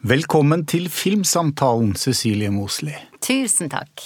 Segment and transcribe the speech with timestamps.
[0.00, 2.94] Velkommen til Filmsamtalen, Cecilie Mosley.
[3.20, 4.00] Tusen takk.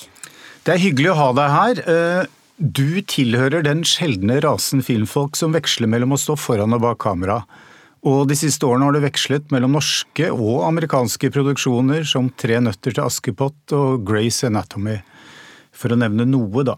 [0.66, 1.80] Det er hyggelig å ha deg her.
[1.86, 6.98] Eh, du tilhører den sjeldne rasen filmfolk som veksler mellom å stå foran og bak
[7.04, 7.44] kamera.
[8.02, 12.96] Og de siste årene har du vekslet mellom norske og amerikanske produksjoner som Tre nøtter
[12.96, 14.96] til Askepott og Grace Anatomy,
[15.70, 16.74] for å nevne noe, da.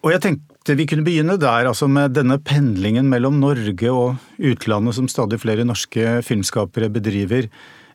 [0.00, 4.96] Og jeg tenkte vi kunne begynne der, altså med denne pendlingen mellom Norge og utlandet
[4.96, 7.52] som stadig flere norske filmskapere bedriver.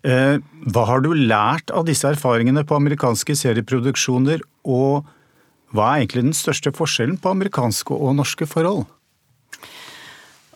[0.07, 0.37] Eh,
[0.71, 5.07] hva har du lært av disse erfaringene på amerikanske serieproduksjoner, og
[5.75, 8.85] hva er egentlig den største forskjellen på amerikanske og norske forhold?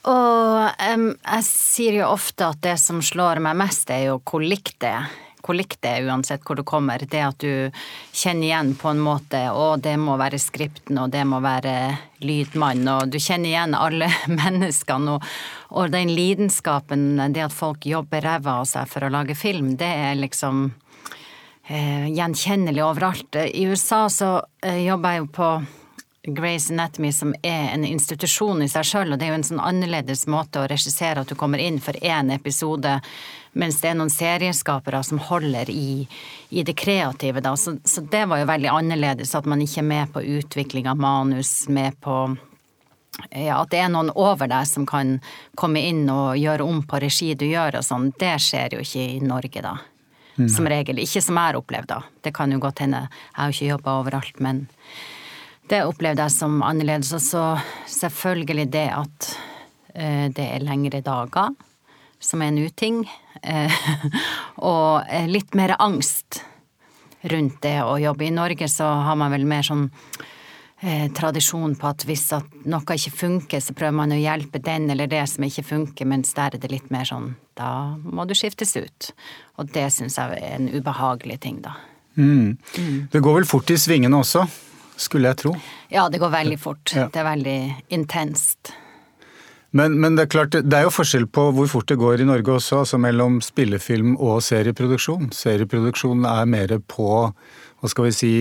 [0.07, 4.41] Og um, jeg sier jo ofte at det som slår meg mest, er jo hvor
[4.41, 5.11] likt det er
[5.51, 7.03] hvor likt det er uansett hvor du kommer.
[7.03, 7.71] Det at du
[8.15, 11.75] kjenner igjen på en måte, og det må være skripten, og det må være
[12.23, 14.07] lydmann, og du kjenner igjen alle
[14.39, 15.17] menneskene.
[15.17, 15.27] Og,
[15.75, 19.91] og den lidenskapen, det at folk jobber ræva av seg for å lage film, det
[20.07, 20.69] er liksom
[21.67, 23.41] eh, gjenkjennelig overalt.
[23.43, 25.51] I USA så eh, jobber jeg jo på
[26.23, 29.63] Grace Anatomy som er en institusjon i seg sjøl, og det er jo en sånn
[29.63, 32.99] annerledes måte å regissere at du kommer inn for én episode
[33.57, 36.05] mens det er noen serieskapere som holder i,
[36.55, 37.55] i det kreative, da.
[37.57, 41.01] Så, så, det var jo veldig annerledes, at man ikke er med på utvikling av
[41.01, 42.21] manus, med på
[43.35, 45.17] ja, at det er noen over deg som kan
[45.59, 49.07] komme inn og gjøre om på regi du gjør og sånn, det skjer jo ikke
[49.17, 49.75] i Norge, da.
[50.37, 50.47] Mm.
[50.49, 51.01] Som regel.
[51.03, 51.99] Ikke som jeg har opplevd, da.
[52.23, 53.03] Det kan jo godt hende.
[53.11, 54.63] Jeg har jo ikke jobba overalt, men
[55.71, 57.13] det opplevde jeg som annerledes.
[57.17, 57.45] Og så
[57.89, 59.33] selvfølgelig det at
[59.95, 61.55] uh, det er lengre dager
[62.21, 63.01] som er en uting.
[63.41, 63.77] Eh,
[64.71, 66.43] og litt mer angst
[67.21, 68.27] rundt det å jobbe.
[68.27, 69.87] I Norge så har man vel mer sånn
[70.81, 74.89] eh, tradisjon på at hvis at noe ikke funker, så prøver man å hjelpe den
[74.93, 78.33] eller det som ikke funker, mens der er det litt mer sånn da må du
[78.37, 79.11] skiftes ut.
[79.61, 81.75] Og det syns jeg er en ubehagelig ting, da.
[82.17, 82.57] Mm.
[82.77, 82.97] Mm.
[83.11, 84.43] Det går vel fort i svingene også,
[85.01, 85.55] skulle jeg tro?
[85.91, 86.93] Ja, det går veldig fort.
[86.95, 87.09] Ja.
[87.11, 87.59] Det er veldig
[87.97, 88.73] intenst.
[89.71, 92.27] Men, men, det er klart, det er jo forskjell på hvor fort det går i
[92.27, 95.29] Norge også, altså mellom spillefilm og serieproduksjon.
[95.35, 97.11] Serieproduksjon er mer på
[97.81, 98.31] hva skal vi si,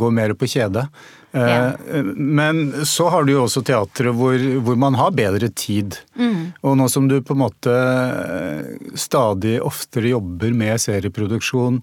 [0.00, 0.86] går mer på kjede.
[1.32, 2.02] Eh, ja.
[2.16, 4.34] Men så har du jo også teatret hvor,
[4.64, 6.00] hvor, man har bedre tid.
[6.18, 6.52] Mm.
[6.64, 11.78] Og nå som du på en måte eh, stadig oftere jobber med serieproduksjon,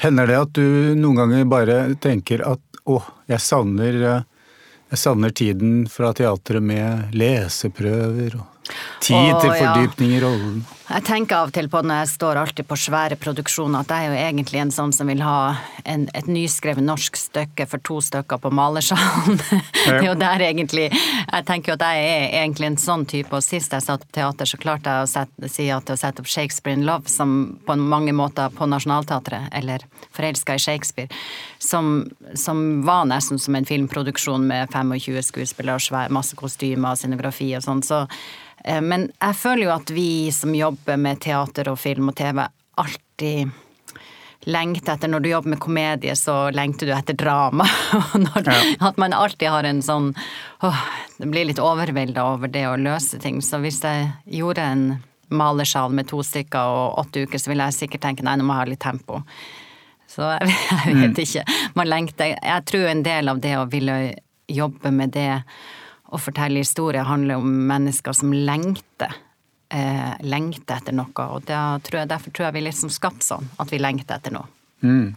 [0.00, 3.00] hender det at du noen ganger bare tenker at å,
[3.30, 4.00] jeg savner
[4.90, 8.46] jeg savner tiden fra teatret med leseprøver og
[9.02, 10.16] Tid Åh, til fordypning ja.
[10.16, 10.58] i rollen.
[10.90, 14.08] Jeg tenker av og til på når jeg står alltid på svære produksjoner, at jeg
[14.08, 15.52] er jo egentlig en sånn som vil ha
[15.86, 19.38] en, et nyskrevet norsk stykke for to stykker på malersalen.
[19.84, 23.30] det er jo der egentlig Jeg tenker jo at jeg er egentlig en sånn type,
[23.30, 26.24] og sist jeg satt på teater, så klarte jeg å sette, si at å sette
[26.24, 31.22] opp Shakespeare in Love, som på mange måter på Nationaltheatret, eller Forelska i Shakespeare,
[31.62, 37.52] som, som, var nesten som en filmproduksjon med 25 skuespillere og masse kostymer og scenografi
[37.54, 37.86] og sånn.
[37.86, 38.08] så
[38.64, 42.44] Eh, men jeg føler jo at vi som jobber med teater og film og TV,
[42.80, 43.50] alltid
[44.48, 47.66] lengter etter Når du jobber med komedie, så lengter du etter drama.
[48.24, 48.58] Når, ja.
[48.88, 50.14] At man alltid har en sånn
[50.64, 50.82] åh,
[51.18, 53.42] Det blir litt overvelda over det å løse ting.
[53.44, 54.08] Så hvis jeg
[54.40, 54.84] gjorde en
[55.30, 58.56] malersal med to stykker og åtte uker, så ville jeg sikkert tenke nei, nå må
[58.56, 59.20] jeg ha litt tempo.
[60.10, 61.22] Så jeg, jeg vet mm.
[61.26, 61.44] ikke.
[61.78, 64.00] Man lengter Jeg tror en del av det å ville
[64.50, 65.42] jobbe med det
[66.10, 69.12] å fortelle historier handler om mennesker som lengter.
[69.70, 71.26] Eh, lengter etter noe.
[71.30, 74.34] Og tror jeg, derfor tror jeg vi er liksom skapt sånn, at vi lengter etter
[74.34, 74.50] noe.
[74.82, 75.14] Mm.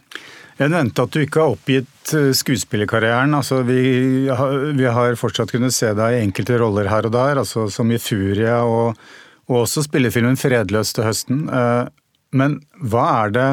[0.60, 3.34] Jeg nevnte at du ikke har oppgitt eh, skuespillerkarrieren.
[3.34, 3.82] Altså, vi,
[4.30, 7.98] vi, har fortsatt kunnet se deg i enkelte roller her og der, altså, som i
[8.02, 9.00] Furia og,
[9.50, 11.48] og også spillefilmen 'Fredløs' til høsten.
[11.50, 11.88] Eh,
[12.38, 13.50] men hva er det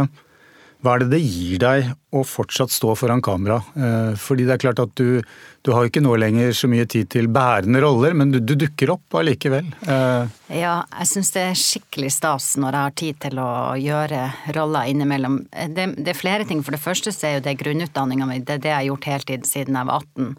[0.81, 3.59] hva er det det gir deg å fortsatt stå foran kamera?
[3.77, 5.21] Eh, fordi det er klart at du,
[5.61, 8.95] du har ikke nå lenger så mye tid til bærende roller, men du, du dukker
[8.95, 9.69] opp allikevel.
[9.85, 14.23] Eh, ja, jeg syns det er skikkelig stas når jeg har tid til å gjøre
[14.57, 15.43] roller innimellom.
[15.53, 16.65] Det, det er flere ting.
[16.65, 19.11] For det første så er jo det grunnutdanninga mi, det er det jeg har gjort
[19.13, 20.35] heltid siden jeg var 18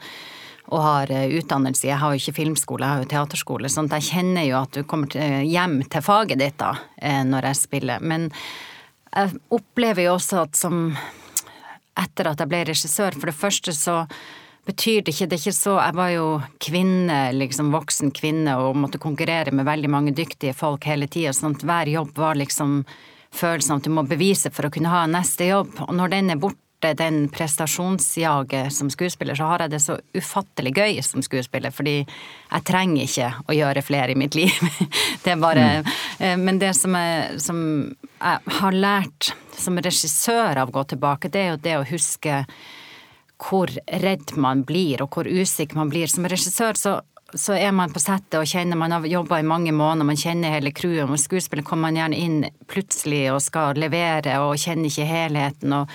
[0.72, 1.86] og har eh, utdannelse.
[1.86, 3.70] Jeg har jo ikke filmskole, jeg har jo teaterskole.
[3.70, 5.14] sånn at jeg kjenner jo at du kommer
[5.46, 6.74] hjem til faget ditt da,
[7.28, 8.02] når jeg spiller.
[8.02, 8.30] Men
[9.12, 10.86] jeg opplever jo også at som
[12.02, 14.06] Etter at jeg ble regissør, for det første så
[14.66, 16.28] betyr det ikke Det er ikke så Jeg var jo
[16.64, 21.58] kvinne, liksom voksen kvinne, og måtte konkurrere med veldig mange dyktige folk hele tida, sånn
[21.58, 22.84] at hver jobb var liksom
[23.32, 25.76] følelsen av at du må bevise for å kunne ha neste jobb.
[25.88, 30.74] Og når den er borte den prestasjonsjaget som skuespiller, så har jeg det så ufattelig
[30.78, 31.72] gøy som skuespiller.
[31.72, 34.52] Fordi jeg trenger ikke å gjøre flere i mitt liv.
[35.24, 36.42] Det er bare mm.
[36.42, 37.60] Men det som jeg, som
[38.22, 42.42] jeg har lært som regissør av å gå tilbake, det er jo det å huske
[43.42, 46.10] hvor redd man blir, og hvor usikker man blir.
[46.10, 46.96] Som regissør så,
[47.34, 50.54] så er man på settet og kjenner Man har jobba i mange måneder, man kjenner
[50.56, 51.10] hele crewet.
[51.10, 55.74] og skuespiller kommer man gjerne inn plutselig og skal levere og kjenner ikke helheten.
[55.74, 55.90] og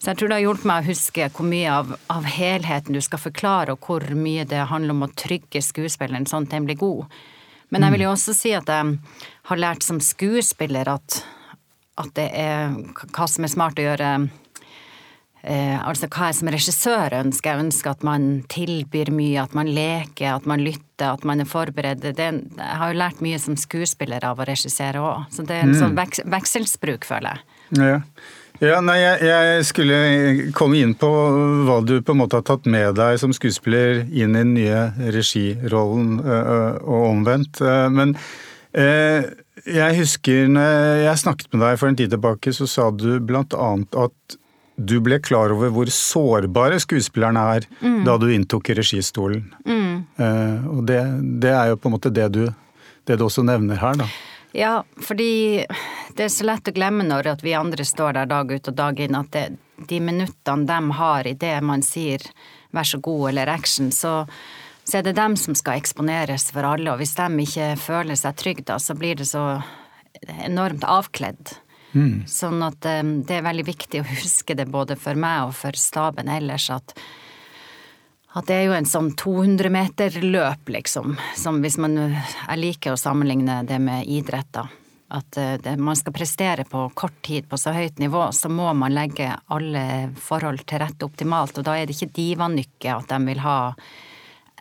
[0.00, 3.02] så jeg tror det har hjulpet meg å huske hvor mye av, av, helheten du
[3.04, 6.80] skal forklare, og hvor mye det handler om å trygge skuespilleren sånn at den blir
[6.80, 7.18] god.
[7.70, 8.96] Men jeg vil jo også si at jeg
[9.50, 11.20] har lært som skuespiller at,
[12.00, 12.72] at det er
[13.12, 14.14] hva som er smart å gjøre
[15.40, 17.54] Eh, altså hva jeg som regissør ønsker.
[17.54, 21.48] Jeg ønsker at man tilbyr mye, at man leker, at man lytter, at man er
[21.48, 22.04] forberedt.
[22.04, 25.64] Det, jeg har jo lært mye som skuespiller av å regissere òg, så det er
[25.64, 25.80] en mm.
[25.80, 27.46] sånn veks, vekselsbruk, føler jeg.
[27.80, 27.96] Ja.
[28.60, 29.98] Ja nei, jeg, jeg, skulle
[30.56, 31.10] komme inn på
[31.68, 34.82] hva du på en måte har tatt med deg som skuespiller inn i den nye
[35.16, 37.62] regirollen, og omvendt.
[37.92, 38.12] Men
[38.74, 43.56] jeg husker når jeg snakket med deg for en tid tilbake, så sa du blant
[43.56, 44.38] annet at
[44.80, 48.02] du ble klar over hvor sårbare skuespillerne er mm.
[48.06, 49.44] da du inntok registolen.
[49.66, 50.06] Mm.
[50.72, 51.00] Og det,
[51.42, 52.44] det, er jo på en måte det du,
[53.08, 54.08] det du også nevner her, da.
[54.52, 55.66] Ja, fordi
[56.16, 58.98] det er så lett å glemme når vi andre står der dag ut og dag
[59.00, 59.44] inn, at det,
[59.88, 62.24] de minuttene de har i det man sier
[62.74, 64.26] vær så god eller action, så,
[64.84, 66.92] så er det dem som skal eksponeres for alle.
[66.92, 69.44] Og hvis de ikke føler seg trygge da, så blir det så
[70.44, 71.54] enormt avkledd.
[71.92, 72.22] Mm.
[72.30, 75.78] Sånn at um, det er veldig viktig å huske det både for meg og for
[75.78, 76.94] staben ellers at
[78.38, 81.16] at det er jo en sånn 200-meter-løp, liksom.
[81.36, 84.68] Som hvis man Jeg liker å sammenligne det med idrett, da.
[85.10, 88.70] At uh, det, man skal prestere på kort tid på så høyt nivå, så må
[88.78, 91.58] man legge alle forhold til rette optimalt.
[91.58, 93.58] Og da er det ikke divanykke at de vil ha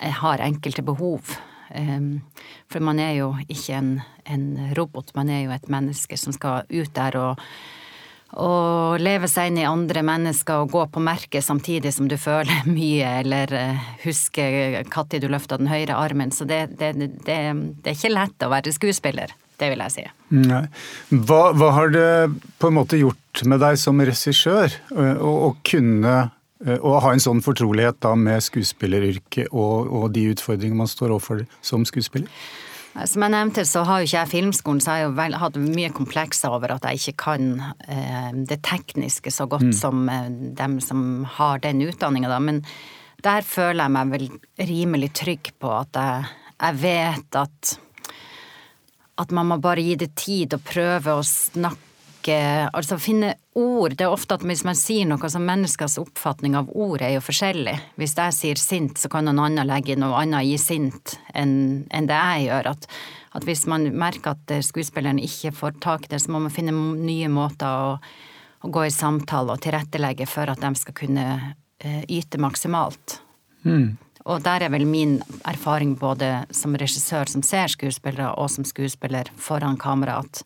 [0.02, 1.36] eh, har enkelte behov.
[1.70, 2.24] Um,
[2.66, 3.92] for man er jo ikke en,
[4.26, 7.44] en, robot, man er jo et menneske som skal ut der og,
[8.38, 12.68] og leve seg inn i andre mennesker og gå på merket samtidig som du føler
[12.78, 13.56] mye, eller
[14.06, 16.34] husker huske når du løfta den høyre armen.
[16.36, 17.38] Så det, det, det, det,
[17.86, 19.34] er ikke lett å være skuespiller.
[19.60, 20.04] Det vil jeg si.
[20.40, 20.66] Nei.
[21.12, 22.10] Hva, hva har det
[22.62, 26.30] på en måte gjort med deg som regissør å kunne
[26.66, 31.14] Eh, å ha en sånn fortrolighet da med skuespilleryrket og, og de utfordringene man står
[31.16, 32.28] overfor som skuespiller?
[33.08, 35.92] Som jeg nevnte, så har jo ikke jeg filmskolen, så jeg har jo hatt mye
[35.96, 37.50] komplekser over at jeg ikke kan
[37.88, 39.76] eh, det tekniske så godt mm.
[39.78, 42.40] som eh, dem som har den utdanninga, da.
[42.44, 42.64] Men
[43.24, 44.28] der føler jeg meg vel
[44.72, 47.78] rimelig trygg på at jeg, jeg vet at
[49.20, 51.89] at man må bare gi det tid og prøve å snakke
[52.36, 53.96] Altså finne ord.
[53.98, 57.24] Det er ofte at hvis man sier noe, så menneskers oppfatning av ord er jo
[57.24, 57.76] forskjellig.
[58.00, 62.10] Hvis jeg sier sint, så kan noen annen legge noe annet i sint enn, enn
[62.10, 62.72] det jeg gjør.
[62.74, 62.90] At,
[63.38, 66.76] at, hvis man merker at skuespilleren ikke får tak i det, så må man finne
[66.76, 67.96] nye måter å,
[68.64, 73.20] å gå i samtale og tilrettelegge for at de skal kunne uh, yte maksimalt.
[73.64, 73.98] Mm.
[74.30, 75.18] Og der er vel min
[75.48, 80.44] erfaring både som regissør som ser skuespillere, og som skuespiller foran kamera, at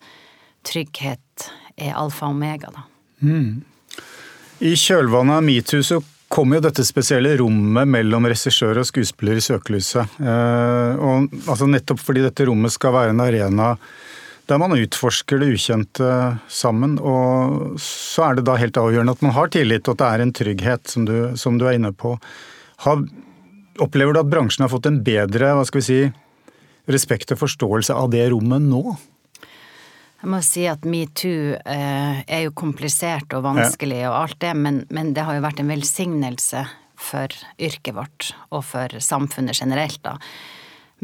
[0.64, 2.84] trygghet er alfa og omega, da.
[3.24, 3.62] Mm.
[4.64, 6.00] I kjølvannet av metoo så
[6.34, 10.18] kom jo dette spesielle rommet mellom regissør og skuespiller i søkelyset.
[10.18, 13.74] Eh, og, altså nettopp fordi dette rommet skal være en arena
[14.50, 16.08] der man utforsker det ukjente
[16.52, 16.98] sammen.
[17.00, 20.24] Og så er det da helt avgjørende at man har tillit, og at det er
[20.24, 22.12] en trygghet, som du, som du er inne på.
[22.84, 23.06] Har,
[23.80, 26.02] opplever du at bransjen har fått en bedre hva skal vi si,
[26.92, 28.98] respekt og forståelse av det rommet nå?
[30.24, 34.78] Jeg må si at metoo eh, er jo komplisert og vanskelig og alt det, men,
[34.88, 36.62] men, det har jo vært en velsignelse
[36.96, 40.14] for yrket vårt og for samfunnet generelt, da.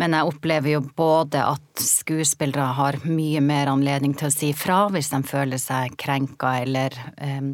[0.01, 4.87] Men jeg opplever jo både at skuespillere har mye mer anledning til å si fra
[4.89, 7.45] hvis de føler seg krenka eller eh,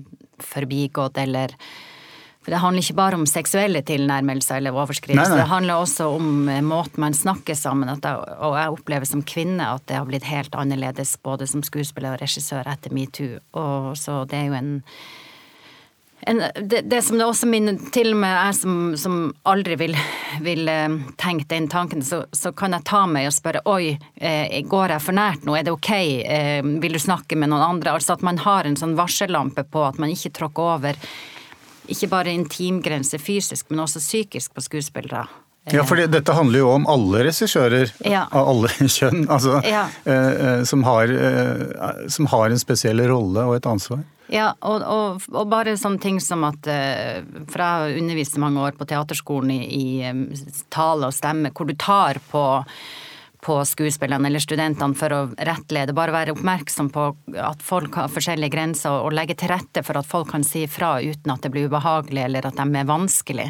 [0.47, 1.59] forbigått eller
[2.47, 6.61] for det handler ikke bare om seksuelle tilnærmelser eller overskridelser, det handler også om eh,
[6.63, 7.91] måten man snakker sammen.
[7.91, 12.15] Jeg, og jeg opplever som kvinne at det har blitt helt annerledes både som skuespiller
[12.15, 13.41] og regissør etter metoo.
[13.59, 14.71] Og så det er jo en
[16.27, 19.99] en, det, det, som det også minner til med jeg som, som aldri vil,
[20.43, 24.57] vil uh, tenke den tanken, så, så, kan jeg ta meg og spørre oi, eh,
[24.67, 25.93] går jeg for nært nå, er det ok,
[26.25, 27.99] eh, vil du snakke med noen andre?
[27.99, 30.99] Altså at man har en sånn varsellampe på at man ikke tråkker over
[31.93, 35.27] ikke bare intimgrense fysisk, men også psykisk på skuespillere.
[35.75, 38.27] Ja, for dette handler jo om alle regissører ja.
[38.31, 39.87] av alle kjønn, altså, ja.
[40.07, 44.05] eh, eh som, har, eh, som, har, en spesiell rolle og et ansvar.
[44.31, 48.63] Ja, og, og, og, bare sånne ting som at eh, For jeg har undervist mange
[48.63, 50.25] år på teaterskolen i, i um,
[50.75, 52.43] tale og stemme, hvor du tar på,
[53.47, 55.95] på skuespillerne eller studentene for å rettlede.
[55.95, 57.05] Bare være oppmerksom på
[57.39, 60.97] at folk har forskjellige grenser, og legge til rette for at folk kan si ifra
[60.99, 63.47] uten at det blir ubehagelig eller at de er vanskelig.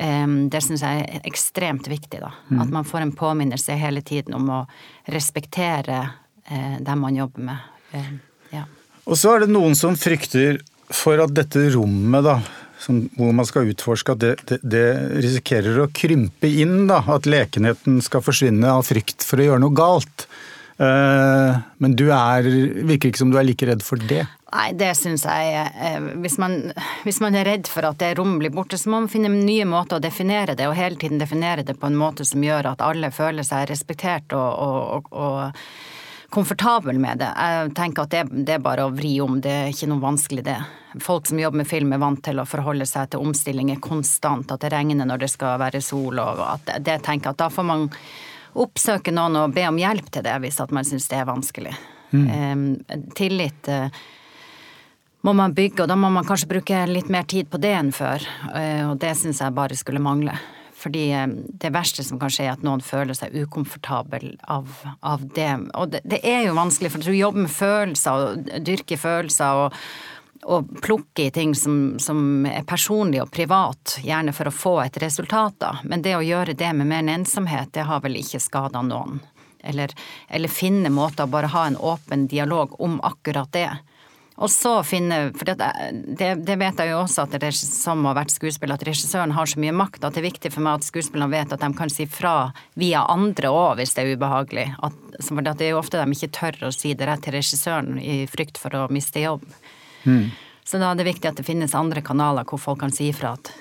[0.00, 2.22] Um, det syns jeg er ekstremt viktig.
[2.22, 2.62] da, mm.
[2.64, 4.60] At man får en påminnelse hele tiden om å
[5.12, 6.00] respektere
[6.48, 7.68] uh, dem man jobber med.
[7.92, 8.12] Uh,
[8.54, 8.64] ja.
[9.04, 10.62] Og så er det noen som frykter
[10.96, 12.38] for at dette rommet, da,
[12.80, 14.86] som, hvor man skal utforske, at det, det, det,
[15.20, 16.86] risikerer å krympe inn.
[16.90, 20.26] da, At lekenheten skal forsvinne av frykt for å gjøre noe galt.
[20.80, 22.46] Uh, men du er,
[22.88, 24.22] virker ikke som du er like redd for det?
[24.50, 26.56] Nei, det syns jeg eh, hvis man,
[27.04, 29.66] hvis man, er redd for at det rommet blir borte, så må man finne nye
[29.68, 32.82] måter å definere det, og hele tiden definere det på en måte som gjør at
[32.82, 34.48] alle føler seg respektert og,
[35.04, 35.60] og, og
[36.30, 37.30] komfortabel med det.
[37.36, 40.44] Jeg tenker at det, det, er bare å vri om, det er ikke noe vanskelig
[40.46, 40.58] det.
[41.02, 44.62] Folk som jobber med film er vant til å forholde seg til omstillinger konstant, at
[44.62, 47.88] det regner når det skal være sol og at det, tenker at da får man
[48.58, 51.74] oppsøke noen og be om hjelp til det hvis at man syns det er vanskelig.
[52.10, 52.24] Mm.
[52.30, 53.86] Um, tillit uh,
[55.22, 57.92] må man bygge, og da må man kanskje bruke litt mer tid på det enn
[57.94, 58.24] før.
[58.50, 60.34] Uh, og det syns jeg bare skulle mangle.
[60.80, 61.26] Fordi eh,
[61.62, 64.70] det verste som kan skje, er at noen føler seg ukomfortabel av,
[65.00, 65.52] av det.
[65.76, 69.76] Og det, det, er jo vanskelig, for du jobber med følelser og dyrker følelser og,
[70.48, 74.96] og plukker i ting som, som, er personlig og privat, gjerne for å få et
[75.02, 75.74] resultat, da.
[75.84, 79.20] Men det å gjøre det med mer enn ensomhet, det har vel ikke skada noen.
[79.60, 79.92] Eller,
[80.32, 83.68] eller finne måter å bare ha en åpen dialog om akkurat det.
[84.40, 85.56] Og så finne For det,
[86.18, 89.50] det, det, vet jeg jo også, at det, som har vært skuespiller, at regissøren har
[89.50, 91.92] så mye makt at det er viktig for meg at skuespillerne vet at de kan
[91.92, 92.34] si fra
[92.80, 94.66] via andre òg hvis det er ubehagelig.
[94.86, 98.00] At, for det er jo ofte de ikke tør å si det rett til regissøren
[98.00, 99.44] i frykt for å miste jobb.
[100.08, 100.30] Mm.
[100.64, 103.34] Så da er det viktig at det finnes andre kanaler hvor folk kan si ifra
[103.36, 103.52] at,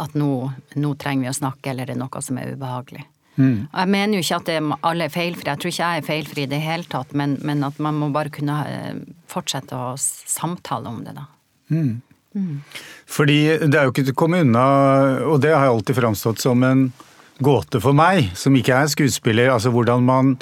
[0.00, 0.32] at nå,
[0.80, 3.06] nå trenger vi å snakke, eller det er noe som er ubehagelig.
[3.38, 3.68] Mm.
[3.70, 6.50] Jeg mener jo ikke at alle er feilfrie, jeg tror ikke jeg er feilfri i
[6.50, 8.96] det hele tatt, men, men, at man må bare kunne eh,
[9.30, 11.28] fortsette å samtale om det, da.
[11.70, 12.00] Mm.
[12.34, 12.56] Mm.
[13.10, 14.64] Fordi det er jo ikke til å komme unna,
[15.26, 16.90] og det har jeg alltid framstått som en
[17.42, 20.34] gåte for meg, som ikke er skuespiller, altså hvordan man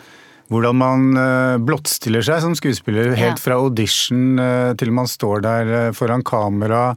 [0.49, 5.73] hvordan man eh, blottstiller seg som skuespiller, helt fra audition eh, til man står der
[5.97, 6.95] foran kamera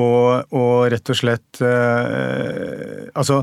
[0.00, 3.42] og, og rett og slett Altså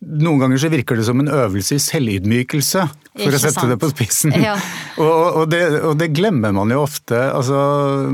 [0.00, 3.72] noen ganger så virker det som en øvelse i selvydmykelse, for Ikke å sette sant?
[3.72, 4.32] det på spissen.
[4.32, 4.54] Ja.
[5.04, 7.18] og, og, det, og, det, glemmer man jo ofte.
[7.28, 7.58] Altså,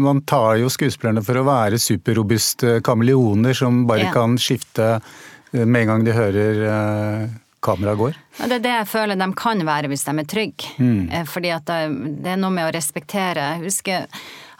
[0.02, 4.14] man tar jo skuespillerne for å være superrobuste kameleoner som bare ja.
[4.14, 8.18] kan skifte eh, med en gang de hører uh, kameraet går.
[8.40, 10.74] Ja, det er det jeg føler de kan være hvis de er trygge.
[10.82, 11.06] Mm.
[11.06, 11.78] Eh, fordi det,
[12.24, 13.52] det er noe med å respektere.
[13.54, 14.10] Jeg husker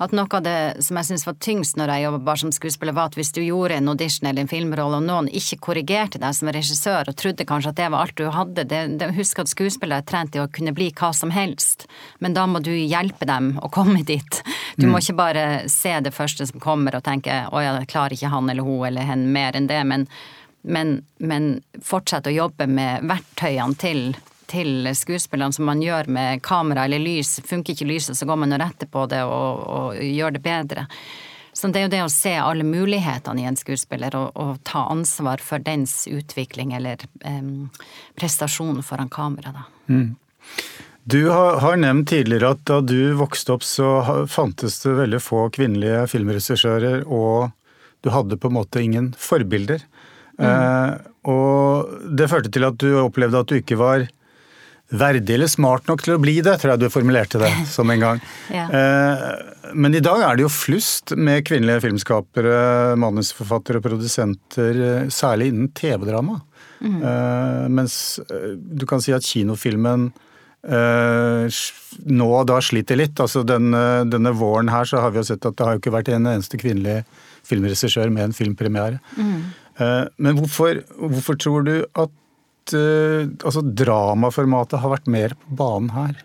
[0.03, 2.97] at noe av det som jeg syns var tyngst når jeg jobba bare som skuespiller,
[2.97, 6.37] var at hvis du gjorde en audition eller en filmrolle, og noen ikke korrigerte deg
[6.37, 9.53] som regissør og trodde kanskje at det var alt du hadde, det, det, husk at
[9.53, 11.87] skuespillere er trent i å kunne bli hva som helst,
[12.21, 14.43] men da må du hjelpe dem å komme dit.
[14.77, 14.93] Du mm.
[14.93, 18.51] må ikke bare se det første som kommer og tenke å ja, klarer ikke han
[18.53, 20.11] eller hun eller hen mer enn det, men
[20.67, 24.01] men, men fortsett å jobbe med verktøyene til
[24.51, 27.39] til skuespillerne som man gjør med kamera eller lys.
[27.47, 30.87] Funker ikke lyset, så går man og retter på det og, og gjør det bedre.
[31.57, 34.83] Så det er jo det å se alle mulighetene i en skuespiller og, og ta
[34.93, 37.71] ansvar for dens utvikling eller um,
[38.19, 39.65] prestasjon foran kamera, da.
[39.89, 40.11] Mm.
[41.07, 43.89] Du har, nevnt tidligere at da du vokste opp så
[44.29, 47.53] fantes det veldig få kvinnelige filmregissører, og
[48.03, 49.85] du hadde på en måte ingen forbilder.
[50.37, 50.49] Mm.
[50.49, 50.93] Eh,
[51.31, 54.09] og det førte til at du opplevde at du ikke var
[54.89, 58.03] verdig eller smart nok til å bli det, tror jeg du formulerte det som en
[58.03, 58.25] gang.
[58.55, 58.67] ja.
[58.71, 65.09] Eh, men i dag er det jo flust med kvinnelige filmskapere, manusforfattere og produsenter, eh,
[65.11, 66.39] særlig innen TV-drama.
[66.77, 67.01] Mm.
[67.73, 67.95] Mens
[68.55, 70.11] du kan si at kinofilmen
[70.67, 73.17] nå da sliter litt.
[73.23, 73.81] Altså denne,
[74.13, 76.29] denne, våren her så har vi jo sett at det har jo ikke vært en
[76.35, 76.99] eneste kvinnelig
[77.49, 79.01] filmregissør med en filmpremiere.
[79.17, 79.41] Mm.
[80.21, 82.13] Men hvorfor, hvorfor tror du at
[82.75, 86.23] uh, altså dramaformatet har vært mer på banen her?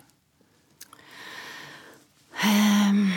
[2.42, 3.12] Um,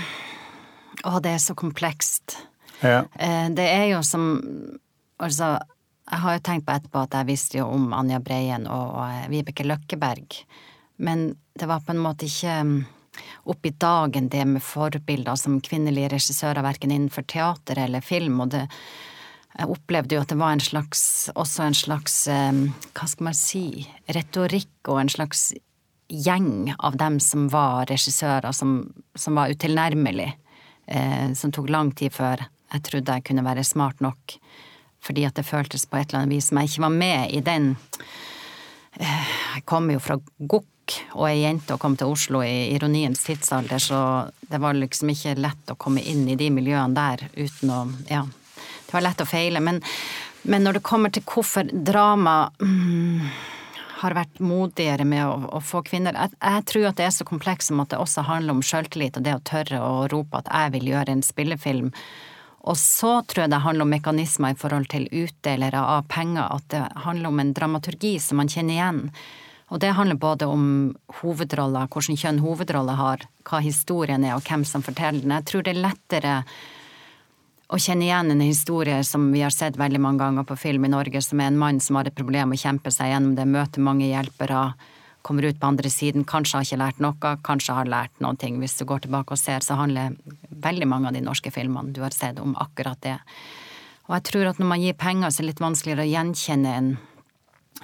[1.05, 2.37] å, det er så komplekst.
[2.83, 3.05] Ja.
[3.17, 4.27] Uh, det er jo som
[5.23, 5.53] Altså,
[6.11, 9.29] jeg har jo tenkt på etterpå at jeg visste jo om Anja Breien og og
[9.31, 10.35] Vibeke Løkkeberg,
[11.07, 11.23] men
[11.55, 12.75] det var på en måte ikke um,
[13.55, 18.41] opp i dagen det med forbilder som kvinnelige regissører, verken innenfor teater eller film.
[18.43, 18.67] og det
[19.55, 21.03] jeg opplevde jo at det var en slags,
[21.35, 25.53] også en slags, hva skal man si, retorikk og en slags
[26.09, 30.33] gjeng av dem som var regissører, som, som var utilnærmelig.
[30.87, 32.45] eh, som tok lang tid før
[32.75, 34.37] jeg trodde jeg kunne være smart nok.
[35.05, 37.41] Fordi at det føltes på et eller annet vis som jeg ikke var med i
[37.45, 37.75] den
[39.01, 43.23] eh, Jeg kommer jo fra Gokk og ei jente og kom til Oslo i ironiens
[43.25, 43.99] tidsalder, så
[44.51, 47.79] det var liksom ikke lett å komme inn i de miljøene der uten å
[48.11, 48.27] Ja,
[48.87, 49.63] det var lett å feile.
[49.65, 49.81] Men,
[50.43, 53.29] men når det kommer til hvorfor drama mm,
[54.03, 57.27] har vært modigere med å, å få kvinner jeg, jeg, tror at det er så
[57.29, 60.51] komplekst som at det også handler om sjøltillit og det å tørre å rope at
[60.53, 61.93] jeg vil gjøre en spillefilm.
[62.65, 66.69] Og så tror jeg det handler om mekanismer i forhold til utdelere av penger, at
[66.73, 69.03] det handler om en dramaturgi som man kjenner igjen.
[69.73, 70.65] Og det handler både om
[71.21, 75.37] hovedroller, hvilken kjønn hovedroller har, hva historien er og hvem som forteller den.
[75.37, 76.35] Jeg tror det er lettere
[77.73, 80.93] å kjenne igjen en historie som vi har sett veldig mange ganger på film i
[80.93, 83.85] Norge, som er en mann som har et problem å kjempe seg gjennom det, møter
[83.85, 84.75] mange hjelpere,
[85.25, 88.59] kommer ut på andre siden, kanskje har ikke lært noe, kanskje har lært noen ting.
[88.61, 90.19] Hvis du går tilbake og ser, så handler
[90.51, 93.17] veldig mange av de norske filmene du har sett om akkurat det.
[94.05, 96.77] Og jeg tror at når man gir penger, så er det litt vanskeligere å gjenkjenne
[96.77, 96.91] en,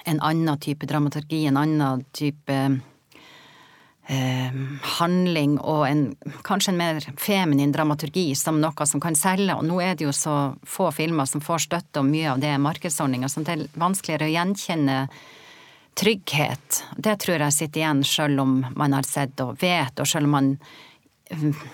[0.05, 2.59] en annen type dramaturgi, en annen type
[4.07, 4.55] eh,
[4.97, 6.03] handling og en,
[6.47, 9.55] kanskje en mer feminin dramaturgi som noe som kan selge.
[9.55, 12.53] Og nå er det jo så få filmer som får støtte, og mye av det
[12.53, 14.97] er markedsordninger, så det er vanskeligere å gjenkjenne
[16.01, 16.83] trygghet.
[16.95, 20.37] Det tror jeg sitter igjen selv om man har sett og vet, og selv om
[20.37, 20.53] man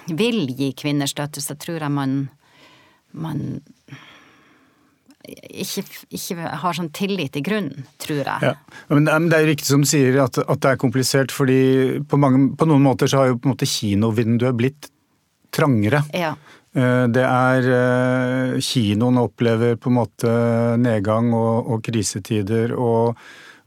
[0.06, 2.20] vil gi kvinner støtte, så tror jeg man,
[3.12, 3.62] man
[5.28, 8.52] ikke, ikke, har sånn tillit i grunnen, tror jeg.
[8.52, 8.54] Ja.
[8.94, 11.60] Men det er jo riktig som du sier at, at, det er komplisert, fordi
[12.08, 14.90] på, mange, på, noen måter så har jo på en måte kinovinduet blitt
[15.54, 16.04] trangere.
[16.16, 16.36] Ja.
[16.78, 20.32] Eh, det er eh, Kinoen opplever på en måte
[20.82, 23.18] nedgang og, og krisetider, og,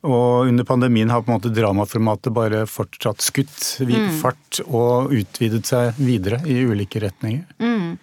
[0.07, 4.15] og, under pandemien har på en måte dramaformatet bare fortsatt skutt mm.
[4.23, 7.45] fart og utvidet seg videre i ulike retninger.
[7.59, 7.99] Mm.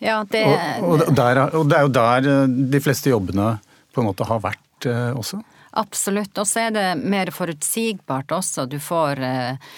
[0.00, 0.44] Ja, det...
[0.80, 3.54] Og, og, der, og, det er jo der eh, de fleste jobbene
[3.92, 5.40] på en måte har vært eh, også?
[5.80, 6.32] Absolutt.
[6.40, 8.66] Og så er det mer forutsigbart også.
[8.70, 9.74] Du får eh,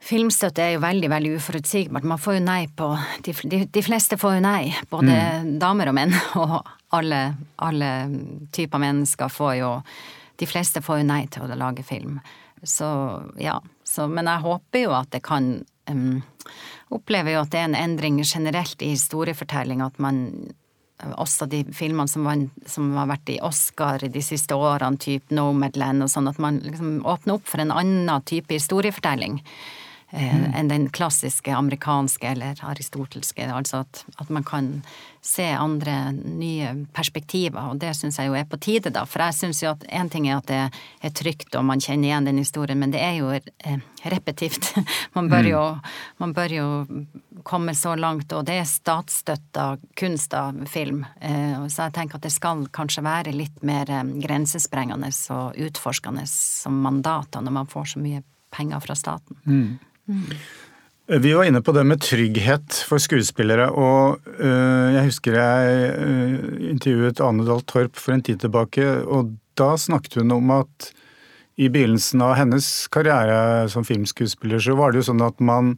[0.00, 2.06] Filmstøtte er jo veldig veldig uforutsigbart.
[2.08, 2.86] Man får jo nei på
[3.26, 5.50] De, de, de fleste får jo nei, både mm.
[5.60, 6.14] damer og menn.
[6.40, 6.54] Og
[6.96, 7.18] alle,
[7.62, 7.90] alle
[8.54, 9.74] typer mennesker får jo
[10.40, 12.16] De fleste får jo nei til å lage film.
[12.64, 12.88] Så
[13.40, 13.58] ja.
[13.84, 15.52] Så, men jeg håper jo at det kan
[15.90, 16.22] um,
[16.94, 20.24] opplever jo at det er en endring generelt i historiefortelling, at man
[21.16, 26.04] også de filmene som, var, som har vært i Oscar de siste årene, type Nomadland
[26.04, 29.40] og sånn, at man liksom åpner opp for en annen type historiefortelling
[30.12, 30.54] mm.
[30.56, 33.46] enn den klassiske amerikanske eller aristotelske.
[33.52, 34.70] Altså at, at, man kan
[35.22, 39.04] se andre nye perspektiver, og det syns jeg jo er på tide, da.
[39.08, 40.60] For jeg syns jo at én ting er at det
[41.04, 44.72] er trygt og man kjenner igjen den historien, men det er jo eh, repetitivt.
[45.16, 45.48] Man bør, mm.
[45.50, 45.62] jo,
[46.22, 46.66] man bør jo
[47.44, 49.64] komme så langt, og det er statsstøtta
[49.98, 51.02] kunst av film.
[51.20, 56.24] Eh, så jeg tenker at det skal kanskje være litt mer eh, grensesprengende og utforskende
[56.30, 58.22] som mandater når man får så mye
[58.54, 59.40] penger fra staten.
[59.44, 59.89] Mm.
[61.10, 66.34] Vi var inne på det med trygghet for skuespillere, og øh, jeg husker jeg øh,
[66.70, 70.92] intervjuet Ane Dahl Torp for en tid tilbake, og da snakket hun om at
[71.60, 75.74] i begynnelsen av hennes karriere som filmskuespiller, så var det jo sånn at man,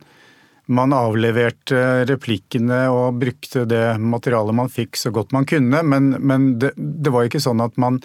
[0.68, 6.52] man avleverte replikkene og brukte det materialet man fikk så godt man kunne, men, men
[6.60, 8.02] det, det var ikke sånn at man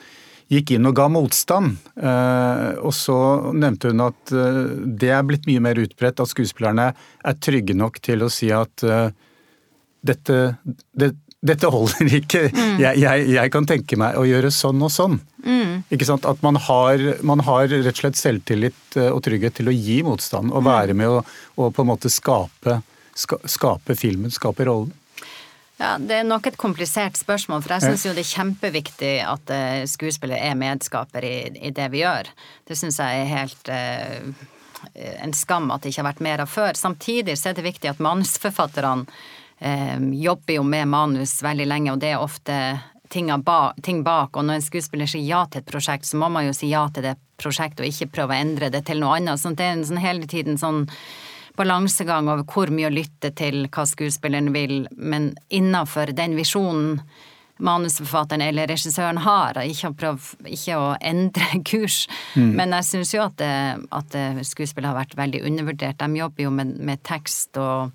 [0.52, 1.78] gikk inn og ga motstand.
[2.00, 3.18] Eh, og så
[3.54, 4.64] nevnte hun at eh,
[5.00, 8.86] det er blitt mye mer utbredt at skuespillerne er trygge nok til å si at
[8.88, 9.10] eh,
[10.08, 10.38] dette,
[10.96, 11.12] det,
[11.44, 12.78] dette holder ikke, mm.
[12.80, 15.18] jeg, jeg, jeg, kan tenke meg å gjøre sånn og sånn.
[15.44, 15.74] Mm.
[15.94, 16.28] Ikke sant?
[16.30, 20.54] At man har, man har, rett og slett selvtillit og trygghet til å gi motstand
[20.54, 20.70] og mm.
[20.70, 21.20] være med å,
[21.60, 22.80] og på en måte skape,
[23.18, 24.96] skape filmen, skape rollen.
[25.78, 29.52] Ja, Det er nok et komplisert spørsmål, for jeg syns jo det er kjempeviktig at
[29.54, 32.32] uh, skuespiller er medskaper i, i, det vi gjør.
[32.66, 34.48] Det syns jeg er helt uh,
[35.22, 36.74] en skam at det ikke har vært mer av før.
[36.78, 42.02] Samtidig så er det viktig at manusforfatterne uh, jobber jo med manus veldig lenge, og
[42.02, 42.58] det er ofte
[43.14, 44.34] ting, bak, ting bak.
[44.34, 46.88] Og når en skuespiller sier ja til et prosjekt, så må man jo si ja
[46.90, 49.38] til det prosjektet, og ikke prøve å endre det til noe annet.
[49.42, 50.88] Sånn, det er en sånn hele tiden sånn
[51.58, 57.02] balansegang over hvor mye å lytte til hva skuespilleren vil, men innafor den visjonen
[57.58, 62.04] manusforfatteren eller regissøren har, ikke å prøve ikke å endre kurs.
[62.36, 62.52] Mm.
[62.60, 65.98] Men jeg syns jo at, at skuespillet har vært veldig undervurdert.
[65.98, 67.90] De jobber jo med, med tekst og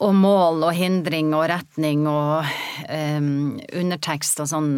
[0.00, 2.48] og mål og hindring og retning og
[2.88, 4.70] um, undertekst og sånn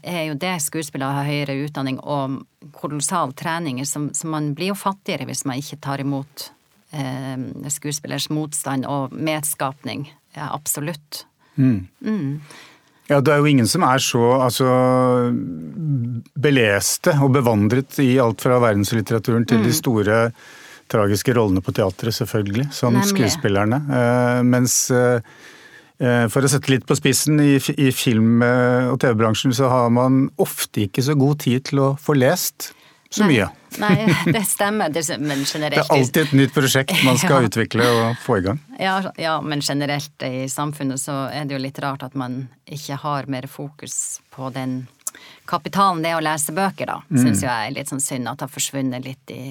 [0.00, 2.40] er jo det skuespillere har høyere utdanning og
[2.78, 6.48] kolossal trening, så, så man blir jo fattigere hvis man ikke tar imot
[6.96, 10.08] um, skuespillers motstand og medskapning.
[10.36, 11.26] Ja, absolutt.
[11.60, 11.88] Mm.
[12.00, 12.40] Mm.
[13.10, 14.72] Ja, det er jo ingen som er så altså,
[16.40, 19.66] beleste og bevandret i alt fra verdenslitteraturen til mm.
[19.66, 20.18] de store
[20.92, 23.10] tragiske rollene på teatret, selvfølgelig, som Nemlig.
[23.14, 23.80] skuespillerne.
[23.88, 25.18] Uh, mens uh,
[26.32, 30.88] for å sette litt på spissen, i, i film- og TV-bransjen så har man ofte
[30.88, 32.72] ikke så god tid til å få lest
[33.14, 33.48] så mye.
[33.78, 37.50] Nei, det stemmer, det, men generelt Det er alltid et nytt prosjekt man skal ja.
[37.50, 38.60] utvikle og få i gang.
[38.80, 42.98] Ja, ja, men generelt i samfunnet så er det jo litt rart at man ikke
[43.02, 44.82] har mer fokus på den
[45.48, 47.00] kapitalen det er å lese bøker, da.
[47.10, 47.20] Mm.
[47.26, 49.44] Syns jeg er litt sånn synd at det har forsvunnet litt i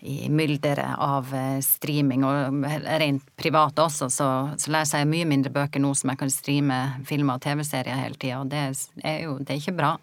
[0.00, 2.66] i mylderet av eh, streaming, og
[3.02, 6.78] rent privat også, så, så, leser jeg mye mindre bøker nå som jeg kan streame
[7.08, 8.62] filmer og TV-serier hele tida, og det
[9.02, 9.96] er jo det er ikke bra.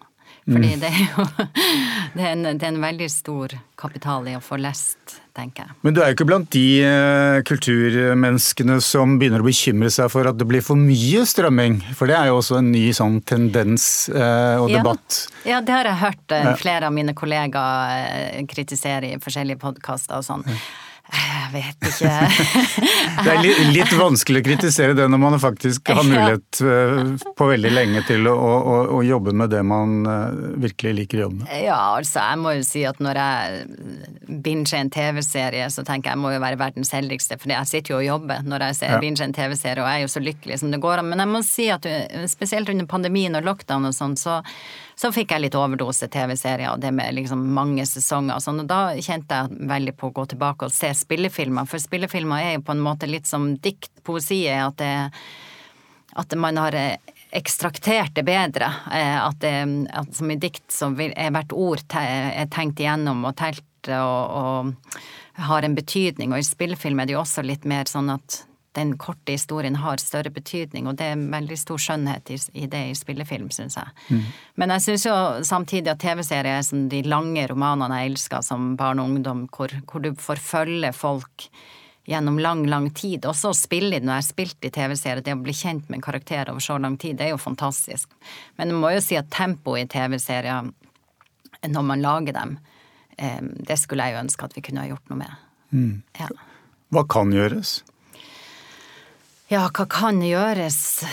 [0.46, 0.80] Fordi mm.
[0.80, 1.24] det er jo
[2.16, 5.76] det er, en, det er, en, veldig stor kapital i å få lest, tenker jeg.
[5.82, 10.30] Men du er jo ikke blant de uh, kulturmenneskene som begynner å bekymre seg for
[10.30, 11.80] at det blir for mye strømming?
[11.98, 15.24] For det er jo også en ny sånn tendens eh, og debatt.
[15.48, 20.28] Ja, det har jeg hørt uh, flere av mine kollegaer kritisere i forskjellige podkaster og
[20.30, 20.46] sånn.
[21.06, 22.12] Jeg vet ikke.
[23.24, 27.46] det er litt, litt, vanskelig å kritisere det når man faktisk har mulighet eh, på
[27.52, 31.44] veldig lenge til å, å, å, jobbe med det man eh, virkelig liker å jobbe
[31.44, 31.52] med.
[31.62, 36.16] Ja, altså jeg må jo si at når jeg binger en TV-serie, så tenker jeg
[36.16, 38.96] jeg må jo være verdens heldigste, for jeg sitter jo og jobber når jeg ser
[38.96, 39.02] ja.
[39.04, 41.12] binger en TV-serie, og jeg er jo så lykkelig som det går an.
[41.12, 41.86] Men jeg må si at
[42.32, 44.40] spesielt under pandemien og lockdown og sånn, så
[44.96, 48.70] så fikk jeg litt overdose TV-serier og det med liksom mange sesonger og sånn, og
[48.70, 52.64] da kjente jeg veldig på å gå tilbake og se spillefilmer, for spillefilmer er jo
[52.64, 54.94] på en måte litt som dikt, poesi er at det
[56.16, 56.72] at man har
[57.36, 58.70] ekstraktert det bedre.
[58.92, 63.36] Eh, at, det, at som i dikt så er hvert ord er tenkt igjennom og
[63.36, 65.00] telt og, og,
[65.36, 66.32] har en betydning.
[66.32, 68.40] Og i spillefilm er det jo også litt mer sånn at
[68.76, 72.96] den korte historien har større betydning, og det er veldig stor skjønnhet i, det i
[72.96, 73.94] spillefilm, syns jeg.
[74.10, 74.26] Mm.
[74.60, 75.16] Men jeg syns jo
[75.48, 79.72] samtidig at TV-serier er som de lange romanene jeg elsker som barn og ungdom, hvor,
[79.88, 81.48] hvor du forfølger folk
[82.06, 83.26] gjennom lang, lang tid.
[83.26, 85.98] Også å spille i når jeg har spilt i TV-serier, det å bli kjent med
[85.98, 88.12] en karakter over så lang tid, det er jo fantastisk.
[88.60, 90.70] Men jeg må jo si at tempoet i TV-serier,
[91.66, 92.58] når man lager dem,
[93.18, 95.42] eh, det skulle jeg jo ønske at vi kunne ha gjort noe med.
[95.74, 95.92] Mm.
[96.20, 96.30] Ja.
[96.94, 97.80] Hva kan gjøres?
[99.48, 101.04] Ja, hva kan gjøres?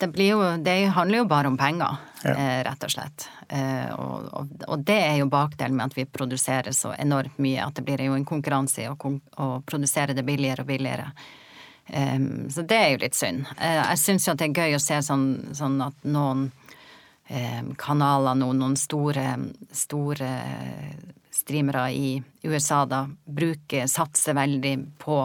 [0.00, 2.32] Det, jo, det handler jo bare om penger, ja.
[2.32, 3.26] eh, rett og slett.
[3.52, 7.66] Eh, og, og, og, det er jo bakdelen med at vi produserer så enormt mye,
[7.66, 11.10] at det blir jo en konkurranse i å, å produsere det billigere og billigere.
[11.86, 13.44] Eh, så det er jo litt synd.
[13.58, 15.28] Eh, jeg syns jo at det er gøy å se sånn,
[15.60, 16.48] sånn at noen
[17.28, 19.36] eh, kanaler nå, noen store,
[19.68, 20.32] store
[21.42, 25.16] streamere i USA da bruker, satser veldig på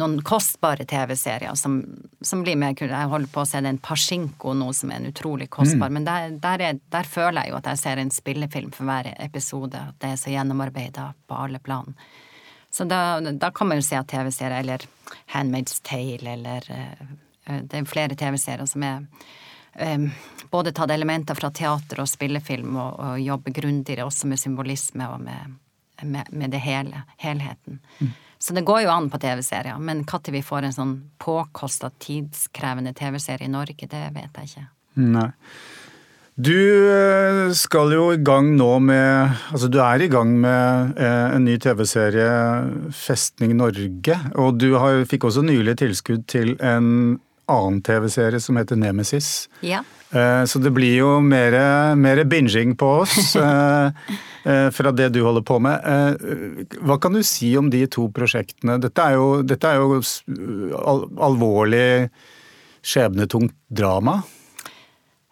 [0.00, 1.78] noen kostbare TV-serier som,
[2.20, 5.48] som, blir mer Jeg holder på å se den Pashinko nå, som er en utrolig
[5.52, 5.96] kostbar, mm.
[5.96, 9.10] men der, der, er, der, føler jeg jo at jeg ser en spillefilm for hver
[9.16, 9.80] episode.
[9.80, 11.96] At det er så gjennomarbeida på alle plan.
[12.74, 14.84] Så da, da, kan man jo se at TV-serier, eller
[15.32, 19.04] Handmaid's Tale, eller uh, Det er flere TV-serier som er
[19.80, 20.08] um,
[20.50, 25.20] både tatt elementer fra teater og spillefilm og, og jobbe grundigere også med symbolisme og
[25.24, 25.56] med,
[26.02, 27.80] med, med det hele, helheten.
[27.98, 28.12] Mm.
[28.38, 32.92] Så det går jo an på TV-serier, men når vi får en sånn påkosta, tidskrevende
[32.92, 34.66] TV-serie i Norge, det vet jeg ikke.
[35.00, 35.30] Nei.
[36.34, 41.36] Du eh, skal jo i gang nå med Altså du er i gang med eh,
[41.36, 42.26] en ny TV-serie,
[42.90, 44.18] Festning Norge.
[44.42, 49.48] Og du har, fikk også nylig tilskudd til en annen TV-serie som heter Nemesis.
[49.60, 49.82] Ja.
[50.14, 51.56] Eh, så det blir jo mer,
[51.98, 53.90] mer binging på oss eh,
[54.44, 56.78] eh, fra det du holder på med.
[56.80, 58.78] Hva kan du si om de to prosjektene?
[58.82, 60.00] Dette er jo, dette er jo
[61.28, 62.08] alvorlig,
[62.84, 64.20] skjebnetungt drama.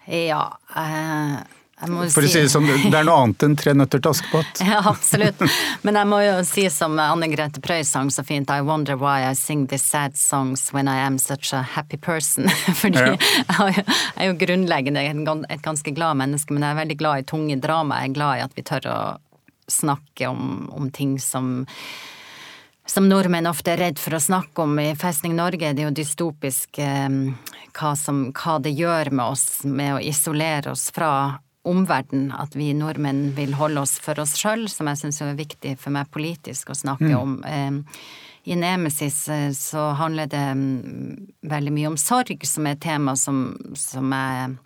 [0.08, 0.46] Ja.
[0.76, 1.42] Eh
[1.82, 4.62] for å si det sånn, det er noe annet enn Tre nøtter til Askepott.
[4.72, 5.42] Ja, absolutt.
[5.82, 9.26] Men jeg må jo si som Anne Grete Preus sang så fint, I wonder why
[9.26, 12.48] I sing these sad songs when I am such a happy person.
[12.82, 13.16] Fordi ja.
[13.16, 13.84] jeg
[14.16, 15.04] er jo grunnleggende
[15.50, 18.02] et ganske glad menneske, men jeg er veldig glad i tunge drama.
[18.02, 19.02] Jeg er glad i at vi tør å
[19.70, 21.62] snakke om, om ting som
[22.86, 25.94] som nordmenn ofte er redd for å snakke om i Festning Norge, det er jo
[25.96, 27.08] dystopisk eh,
[27.78, 31.12] hva, som, hva det gjør med oss med å isolere oss fra
[31.68, 35.76] omverden, at vi nordmenn vil holde oss for oss sjøl, som jeg syns er viktig
[35.78, 37.18] for meg politisk å snakke mm.
[37.20, 37.38] om.
[38.44, 43.14] I Nemesis eh, så handler det mm, veldig mye om sorg, som er et tema
[43.16, 44.56] som, som jeg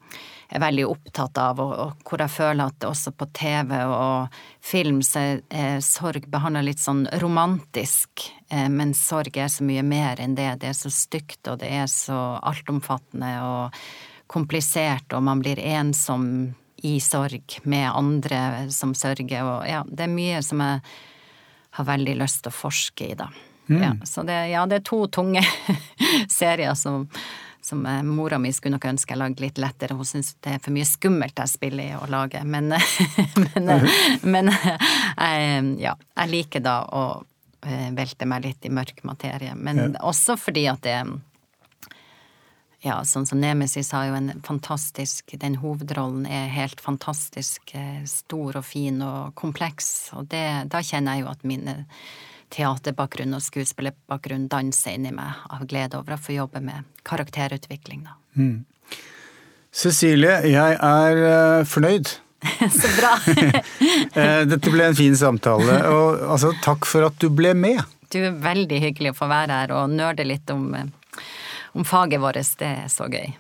[0.49, 5.03] er veldig opptatt av, og, og, hvor jeg føler at også på TV og film
[5.05, 10.39] så er sorg behandla litt sånn romantisk, eh, men sorg er så mye mer enn
[10.39, 10.55] det.
[10.63, 13.83] Det er så stygt, og det er så altomfattende og
[14.33, 20.13] komplisert, og man blir ensom i sorg med andre som sørger, og ja, det er
[20.13, 20.81] mye som jeg
[21.77, 23.31] har veldig lyst til å forske i, da.
[23.67, 23.81] Mm.
[23.83, 25.43] Ja, så det, ja, det er to tunge
[26.41, 27.09] serier som
[27.67, 29.97] som eh, mora mi skulle nok ønske jeg lagde litt lettere.
[29.99, 32.43] Hun syns det er for mye skummelt jeg spiller i å lage.
[32.47, 32.71] Men,
[33.43, 33.73] men,
[34.35, 37.05] men jeg, ja, jeg liker da å
[37.67, 39.57] eh, velte meg litt i mørk materie.
[39.59, 39.89] Men ja.
[40.07, 41.01] også fordi at det
[42.87, 48.61] ja, sånn som Nemesis har jo en fantastisk Den hovedrollen er helt fantastisk eh, stor
[48.61, 51.69] og fin og kompleks, og det, da kjenner jeg jo at min
[52.55, 58.17] teaterbakgrunn og skuespillerbakgrunn danser inni meg av glede over å få jobbe med karakterutvikling, da.
[58.39, 58.63] Mm.
[59.77, 62.15] Cecilie, jeg er uh, fornøyd.
[62.81, 63.17] Så bra!
[64.17, 67.83] Eh, dette ble en fin samtale, og altså, takk for at du ble med.
[68.13, 70.87] Du er veldig hyggelig å få være her og nørde litt om, eh,
[71.77, 72.41] om faget vårt.
[72.59, 73.35] Det er så gøy.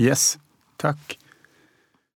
[0.00, 0.38] Yes.
[0.80, 1.18] Takk.